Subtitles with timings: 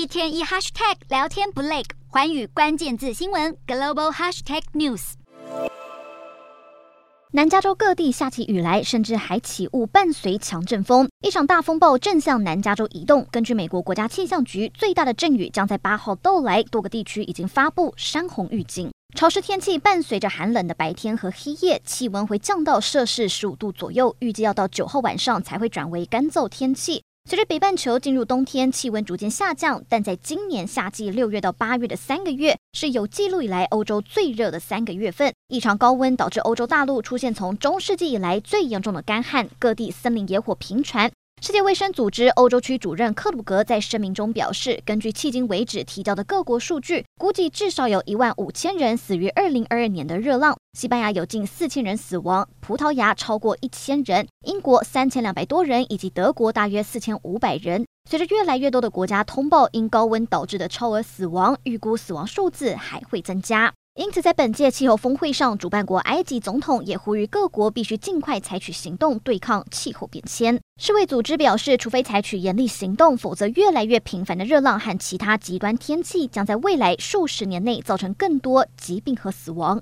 [0.00, 5.12] 一天一 hashtag 聊天不累，寰宇关键字新闻 global hashtag news。
[7.32, 11.06] 南加州各地下起雨来，甚至还起雾，伴随强阵风。
[11.20, 13.26] 一场大风暴正向南加州移动。
[13.30, 18.90] 根据美国国家气象局，最大的阵雨将在八号到来，多个地区已经发布山洪预警。
[19.14, 24.16] 潮湿天气伴随着寒冷的白天和黑夜，气温会降到摄氏十五度左右。
[24.20, 27.02] 预计要到九号晚上才会转为干燥天气。
[27.30, 35.32] 随着北半球进入冬天，气温逐渐下降，但在今年夏季六月到八月的三个月是有记录以来欧洲最热的三个月份。
[35.46, 41.08] 异常高温导致欧洲大陆出现从中世纪以来最严重的干旱，各地森林野火频传。
[41.42, 50.54] 世界卫生组织欧洲区主任克鲁格在声明中表示，根据迄今为止提交的各国数据，估计至少有一万五千人死于二零二二年的热浪。
[50.78, 57.86] 西班牙有近四千人死亡，葡萄牙超过一千人，英国三千两百多人，以及德国大约四千五百人。
[58.04, 63.72] 随着越来越多的国家通报因高温导致的超额死亡，预估死亡数字还会增加。
[64.00, 70.58] 因此，在本届气候峰会上，主办国埃及总统也呼吁各国必须尽快采取行动对抗气候变迁。
[70.80, 79.78] 世卫组织表示，除非采取严厉行动，否则越来越频繁的热浪和其他极端天气将在未来数十年内造成更多疾病和死亡。